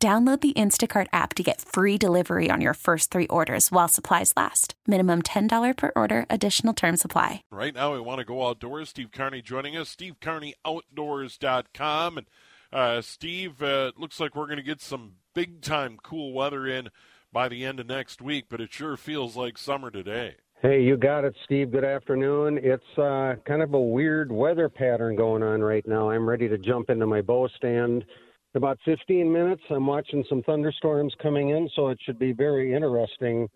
[0.00, 4.32] Download the Instacart app to get free delivery on your first three orders while supplies
[4.36, 4.74] last.
[4.86, 7.42] Minimum $10 per order, additional term supply.
[7.50, 8.90] Right now, we want to go outdoors.
[8.90, 12.18] Steve Carney joining us, stevecarneyoutdoors.com.
[12.18, 12.28] And
[12.72, 16.90] uh, Steve, uh, looks like we're going to get some big time cool weather in
[17.32, 20.36] by the end of next week, but it sure feels like summer today.
[20.62, 21.72] Hey, you got it, Steve.
[21.72, 22.60] Good afternoon.
[22.62, 26.10] It's uh, kind of a weird weather pattern going on right now.
[26.10, 28.04] I'm ready to jump into my bow stand
[28.54, 29.62] about 15 minutes.
[29.70, 33.48] I'm watching some thunderstorms coming in, so it should be very interesting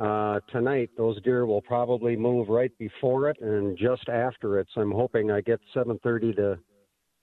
[0.00, 0.90] uh, tonight.
[0.96, 4.68] Those deer will probably move right before it and just after it.
[4.74, 6.58] So I'm hoping I get 7:30 to,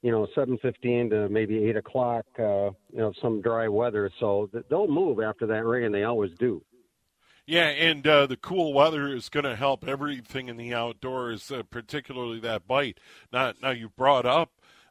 [0.01, 2.25] you know, 7:15 to maybe 8 o'clock.
[2.37, 5.91] Uh, you know, some dry weather, so they'll move after that rain.
[5.91, 6.61] They always do.
[7.47, 11.61] Yeah, and uh, the cool weather is going to help everything in the outdoors, uh,
[11.61, 12.99] particularly that bite.
[13.31, 14.49] Now, now you brought up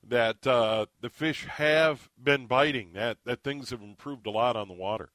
[0.09, 2.93] that uh, the fish have been biting.
[2.95, 5.11] That that things have improved a lot on the water.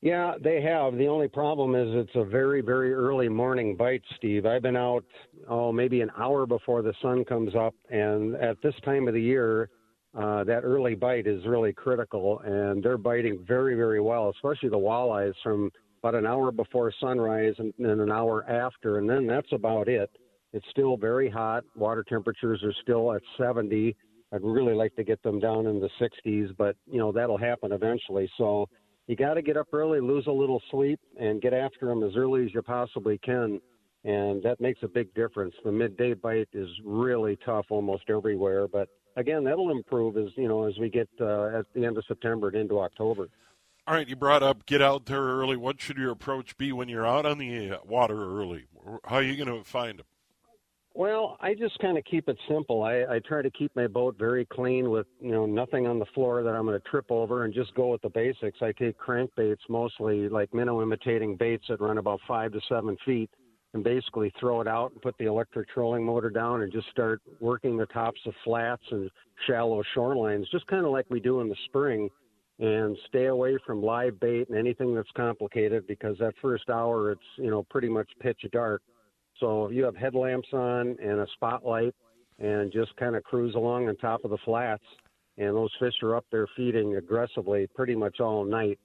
[0.00, 0.96] Yeah, they have.
[0.96, 4.46] The only problem is it's a very very early morning bite, Steve.
[4.46, 5.04] I've been out
[5.48, 9.22] oh maybe an hour before the sun comes up, and at this time of the
[9.22, 9.70] year.
[10.18, 14.76] Uh, that early bite is really critical, and they're biting very, very well, especially the
[14.76, 15.70] walleyes from
[16.02, 20.10] about an hour before sunrise and then an hour after, and then that's about it.
[20.52, 21.64] It's still very hot.
[21.76, 23.94] Water temperatures are still at 70.
[24.32, 27.72] I'd really like to get them down in the 60s, but you know that'll happen
[27.72, 28.30] eventually.
[28.36, 28.68] So
[29.06, 32.14] you got to get up early, lose a little sleep, and get after them as
[32.16, 33.60] early as you possibly can,
[34.04, 35.54] and that makes a big difference.
[35.64, 40.64] The midday bite is really tough almost everywhere, but again, that'll improve as you know
[40.64, 43.28] as we get uh, at the end of September and into October.
[43.86, 45.56] All right, you brought up get out there early.
[45.56, 48.66] What should your approach be when you're out on the water early?
[49.04, 50.06] How are you going to find them?
[50.98, 52.82] Well, I just kind of keep it simple.
[52.82, 56.06] I, I try to keep my boat very clean with you know nothing on the
[56.06, 58.58] floor that I'm going to trip over, and just go with the basics.
[58.62, 63.30] I take crankbaits mostly, like minnow imitating baits that run about five to seven feet,
[63.74, 67.22] and basically throw it out and put the electric trolling motor down and just start
[67.38, 69.08] working the tops of flats and
[69.46, 72.08] shallow shorelines, just kind of like we do in the spring.
[72.58, 77.22] And stay away from live bait and anything that's complicated because that first hour it's
[77.36, 78.82] you know pretty much pitch dark
[79.40, 81.94] so you have headlamps on and a spotlight
[82.38, 84.84] and just kind of cruise along on top of the flats,
[85.38, 88.78] and those fish are up there feeding aggressively pretty much all night.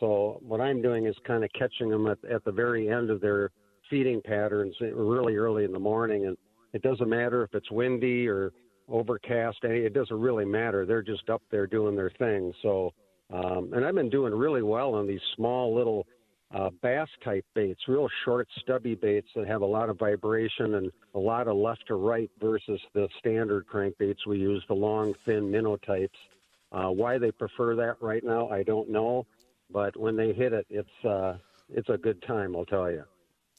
[0.00, 3.20] So what I'm doing is kind of catching them at, at the very end of
[3.20, 3.50] their
[3.88, 6.26] feeding patterns really early in the morning.
[6.26, 6.36] And
[6.72, 8.52] it doesn't matter if it's windy or
[8.88, 10.86] overcast, it doesn't really matter.
[10.86, 12.52] They're just up there doing their thing.
[12.62, 12.92] So,
[13.32, 16.06] um, and I've been doing really well on these small little
[17.06, 21.18] bass type baits, real short, stubby baits that have a lot of vibration and a
[21.18, 25.76] lot of left to right versus the standard crankbaits we use, the long, thin minnow
[25.76, 26.18] types.
[26.72, 29.26] Uh, why they prefer that right now, I don't know,
[29.70, 31.38] but when they hit it, it's uh,
[31.72, 33.04] it's a good time, I'll tell you.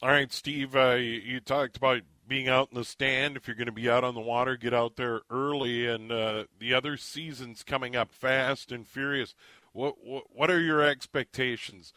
[0.02, 3.36] All right, Steve, uh, you, talked about being out in the stand.
[3.36, 5.88] If you're going to be out on the water, get out there early.
[5.88, 9.34] And uh, the other season's coming up fast and furious.
[9.74, 11.94] What, what, what are your expectations?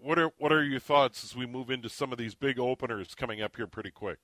[0.00, 3.14] What are what are your thoughts as we move into some of these big openers
[3.14, 4.18] coming up here pretty quick?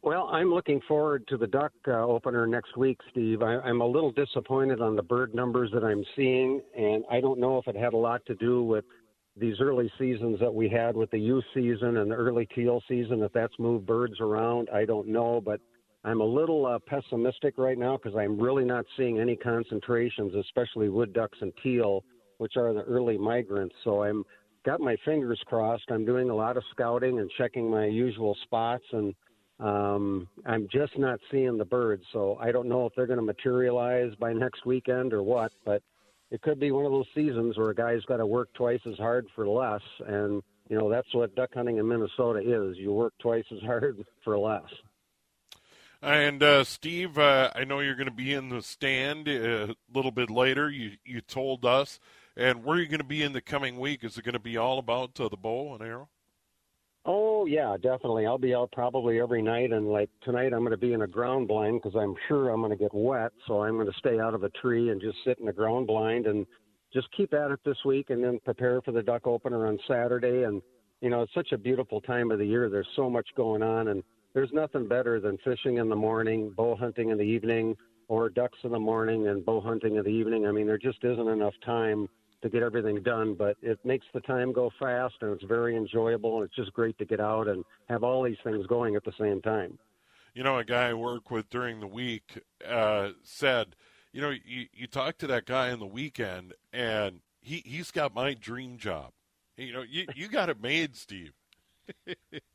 [0.00, 3.42] Well, I'm looking forward to the duck uh, opener next week, Steve.
[3.42, 7.38] I, I'm a little disappointed on the bird numbers that I'm seeing, and I don't
[7.38, 8.84] know if it had a lot to do with
[9.36, 13.22] these early seasons that we had with the youth season and the early teal season.
[13.22, 15.60] If that's moved birds around, I don't know, but
[16.04, 20.88] I'm a little uh, pessimistic right now because I'm really not seeing any concentrations, especially
[20.88, 22.04] wood ducks and teal,
[22.44, 23.74] which are the early migrants.
[23.84, 24.22] So I'm
[24.66, 25.84] got my fingers crossed.
[25.88, 29.14] I'm doing a lot of scouting and checking my usual spots, and
[29.60, 32.04] um, I'm just not seeing the birds.
[32.12, 35.82] So I don't know if they're going to materialize by next weekend or what, but
[36.30, 38.98] it could be one of those seasons where a guy's got to work twice as
[38.98, 42.76] hard for less, and you know that's what duck hunting in Minnesota is.
[42.76, 44.68] You work twice as hard for less.
[46.02, 49.32] And uh, Steve, uh, I know you're going to be in the stand uh,
[49.72, 50.70] a little bit later.
[50.70, 51.98] You you told us,
[52.36, 54.04] and where are you going to be in the coming week?
[54.04, 56.08] Is it going to be all about uh, the bow and arrow?
[57.06, 58.26] Oh yeah, definitely.
[58.26, 61.06] I'll be out probably every night, and like tonight, I'm going to be in a
[61.06, 63.32] ground blind because I'm sure I'm going to get wet.
[63.46, 65.86] So I'm going to stay out of a tree and just sit in a ground
[65.86, 66.46] blind and
[66.94, 70.44] just keep at it this week, and then prepare for the duck opener on Saturday.
[70.44, 70.62] And
[71.02, 72.70] you know, it's such a beautiful time of the year.
[72.70, 74.02] There's so much going on, and
[74.32, 77.76] there's nothing better than fishing in the morning, bow hunting in the evening,
[78.08, 80.46] or ducks in the morning and bow hunting in the evening.
[80.46, 82.08] I mean, there just isn't enough time
[82.44, 86.36] to get everything done, but it makes the time go fast and it's very enjoyable
[86.36, 89.12] and it's just great to get out and have all these things going at the
[89.18, 89.78] same time.
[90.34, 93.76] You know, a guy I work with during the week uh, said,
[94.12, 98.14] you know, you, you talk to that guy on the weekend and he, he's got
[98.14, 99.12] my dream job.
[99.56, 101.32] You know, you, you got it made, Steve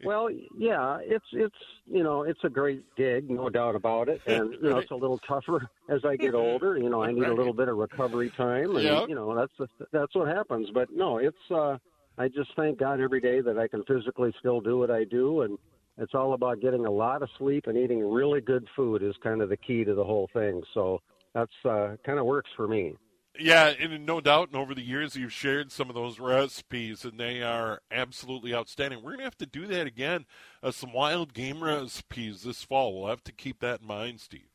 [0.03, 1.55] well, yeah, it's it's
[1.85, 4.95] you know it's a great gig, no doubt about it, and you know it's a
[4.95, 6.77] little tougher as I get older.
[6.77, 9.09] You know, I need a little bit of recovery time, and yep.
[9.09, 10.69] you know that's that's what happens.
[10.73, 11.77] But no, it's uh,
[12.17, 15.41] I just thank God every day that I can physically still do what I do,
[15.41, 15.57] and
[15.97, 19.41] it's all about getting a lot of sleep and eating really good food is kind
[19.41, 20.61] of the key to the whole thing.
[20.73, 21.01] So
[21.33, 22.95] that's uh, kind of works for me.
[23.39, 27.19] Yeah, and no doubt, and over the years you've shared some of those recipes, and
[27.19, 28.99] they are absolutely outstanding.
[28.99, 30.25] We're going to have to do that again.
[30.61, 32.99] Uh, some wild game recipes this fall.
[32.99, 34.49] We'll have to keep that in mind, Steve.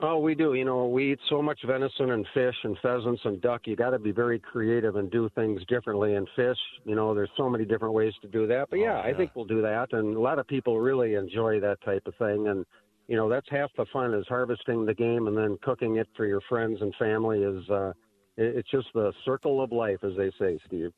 [0.00, 0.54] Oh, we do.
[0.54, 3.62] You know, we eat so much venison and fish and pheasants and duck.
[3.64, 6.14] You got to be very creative and do things differently.
[6.16, 8.70] And fish, you know, there's so many different ways to do that.
[8.70, 9.92] But yeah, oh, yeah, I think we'll do that.
[9.92, 12.48] And a lot of people really enjoy that type of thing.
[12.48, 12.66] And
[13.08, 16.26] you know that's half the fun is harvesting the game and then cooking it for
[16.26, 17.92] your friends and family is uh
[18.36, 20.92] it's just the circle of life as they say steve.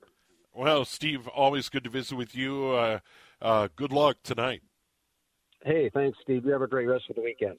[0.55, 2.71] Well steve always good to visit with you.
[2.71, 2.99] Uh,
[3.43, 4.63] uh, good luck tonight.
[5.65, 6.45] Hey thanks steve.
[6.45, 7.59] You have a great rest of the weekend